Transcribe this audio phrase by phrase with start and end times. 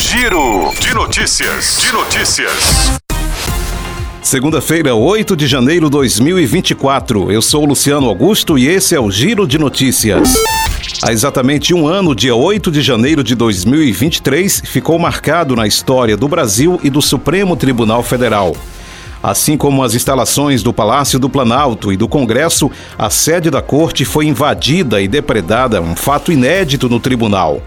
[0.00, 1.76] Giro de notícias.
[1.76, 2.52] De notícias.
[4.22, 7.32] Segunda-feira, 8 de janeiro de 2024.
[7.32, 10.34] Eu sou Luciano Augusto e esse é o Giro de Notícias.
[11.02, 16.28] Há exatamente um ano, dia 8 de janeiro de 2023, ficou marcado na história do
[16.28, 18.56] Brasil e do Supremo Tribunal Federal.
[19.20, 24.04] Assim como as instalações do Palácio do Planalto e do Congresso, a sede da corte
[24.04, 27.60] foi invadida e depredada, um fato inédito no tribunal.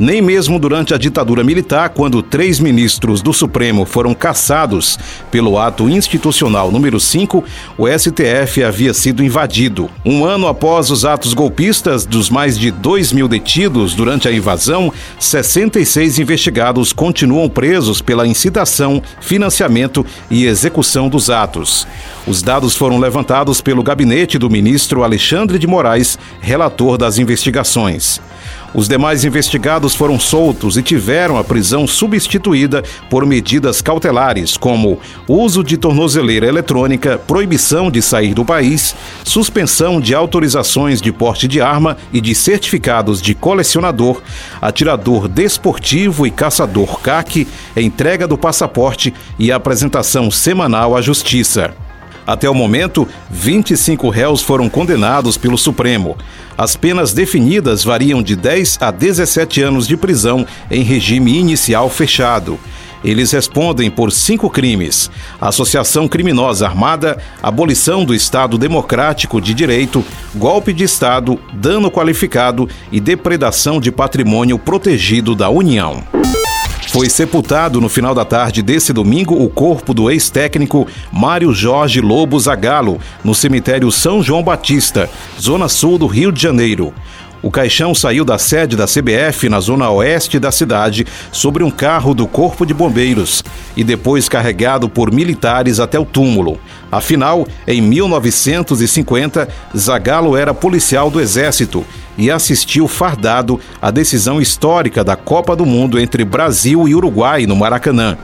[0.00, 4.96] Nem mesmo durante a ditadura militar, quando três ministros do Supremo foram caçados
[5.28, 7.42] pelo ato institucional número 5,
[7.76, 9.90] o STF havia sido invadido.
[10.06, 14.92] Um ano após os atos golpistas, dos mais de 2 mil detidos durante a invasão,
[15.18, 21.88] 66 investigados continuam presos pela incitação, financiamento e execução dos atos.
[22.24, 28.20] Os dados foram levantados pelo gabinete do ministro Alexandre de Moraes, relator das investigações.
[28.74, 35.64] Os demais investigados foram soltos e tiveram a prisão substituída por medidas cautelares, como uso
[35.64, 41.96] de tornozeleira eletrônica, proibição de sair do país, suspensão de autorizações de porte de arma
[42.12, 44.20] e de certificados de colecionador,
[44.60, 51.87] atirador desportivo e caçador CAC, entrega do passaporte e apresentação semanal à Justiça.
[52.28, 56.14] Até o momento, 25 réus foram condenados pelo Supremo.
[56.58, 62.60] As penas definidas variam de 10 a 17 anos de prisão em regime inicial fechado.
[63.02, 70.74] Eles respondem por cinco crimes: associação criminosa armada, abolição do Estado Democrático de Direito, golpe
[70.74, 76.04] de Estado, dano qualificado e depredação de patrimônio protegido da União.
[76.90, 82.40] Foi sepultado no final da tarde desse domingo o corpo do ex-técnico Mário Jorge Lobo
[82.40, 85.08] Zagalo, no cemitério São João Batista,
[85.38, 86.94] zona sul do Rio de Janeiro.
[87.40, 92.12] O caixão saiu da sede da CBF na zona oeste da cidade sobre um carro
[92.12, 93.44] do Corpo de Bombeiros
[93.76, 96.58] e depois carregado por militares até o túmulo.
[96.90, 101.84] Afinal, em 1950, Zagallo era policial do Exército
[102.16, 107.54] e assistiu fardado à decisão histórica da Copa do Mundo entre Brasil e Uruguai no
[107.54, 108.18] Maracanã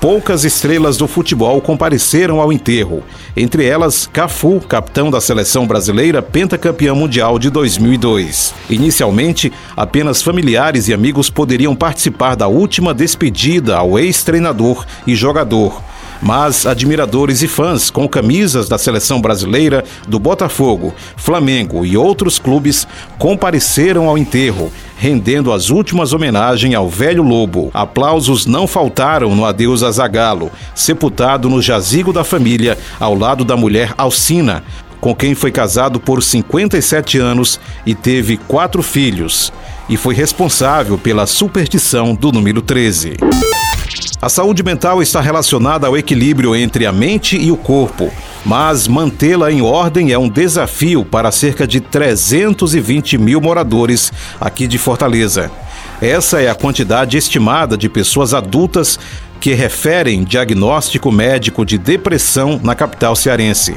[0.00, 3.02] poucas estrelas do futebol compareceram ao enterro.
[3.36, 8.54] Entre elas, Cafu, capitão da seleção brasileira, pentacampeão mundial de 2002.
[8.70, 15.89] Inicialmente, apenas familiares e amigos poderiam participar da última despedida ao ex-treinador e jogador
[16.20, 22.86] mas admiradores e fãs com camisas da seleção brasileira, do Botafogo, Flamengo e outros clubes
[23.18, 27.70] compareceram ao enterro, rendendo as últimas homenagens ao velho lobo.
[27.72, 33.56] Aplausos não faltaram no adeus a Zagalo, sepultado no jazigo da família ao lado da
[33.56, 34.62] mulher Alcina,
[35.00, 39.50] com quem foi casado por 57 anos e teve quatro filhos,
[39.88, 43.16] e foi responsável pela superstição do número 13.
[44.22, 48.12] A saúde mental está relacionada ao equilíbrio entre a mente e o corpo,
[48.44, 54.76] mas mantê-la em ordem é um desafio para cerca de 320 mil moradores aqui de
[54.76, 55.50] Fortaleza.
[56.02, 58.98] Essa é a quantidade estimada de pessoas adultas
[59.40, 63.74] que referem diagnóstico médico de depressão na capital cearense.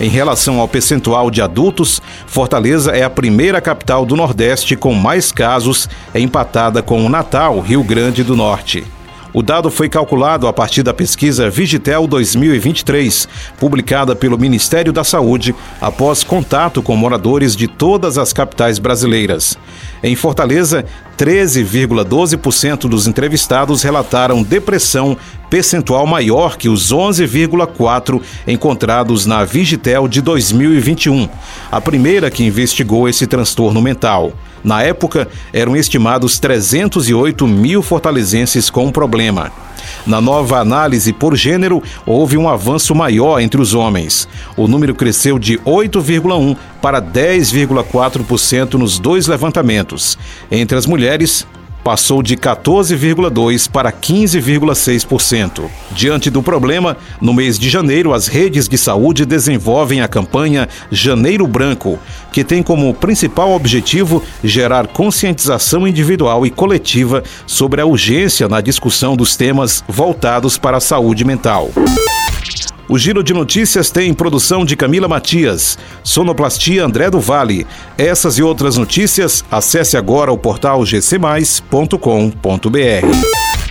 [0.00, 5.30] Em relação ao percentual de adultos, Fortaleza é a primeira capital do Nordeste com mais
[5.30, 8.86] casos, empatada com o Natal, Rio Grande do Norte.
[9.34, 13.26] O dado foi calculado a partir da pesquisa Vigitel 2023,
[13.58, 19.56] publicada pelo Ministério da Saúde, após contato com moradores de todas as capitais brasileiras.
[20.02, 20.84] Em Fortaleza,
[21.22, 25.16] 13,12% dos entrevistados relataram depressão,
[25.48, 31.28] percentual maior que os 11,4% encontrados na Vigitel de 2021,
[31.70, 34.32] a primeira que investigou esse transtorno mental.
[34.64, 39.52] Na época, eram estimados 308 mil fortalezenses com o problema.
[40.06, 44.28] Na nova análise por gênero, houve um avanço maior entre os homens.
[44.56, 50.18] O número cresceu de 8,1% para 10,4% nos dois levantamentos.
[50.50, 51.46] Entre as mulheres,
[51.82, 55.64] passou de 14,2% para 15,6%.
[55.92, 61.46] Diante do problema, no mês de janeiro, as redes de saúde desenvolvem a campanha Janeiro
[61.46, 61.98] Branco,
[62.32, 69.16] que tem como principal objetivo gerar conscientização individual e coletiva sobre a urgência na discussão
[69.16, 71.70] dos temas voltados para a saúde mental.
[72.92, 77.66] O Giro de Notícias tem produção de Camila Matias, sonoplastia André do Vale.
[77.96, 83.61] Essas e outras notícias, acesse agora o portal gcmais.com.br.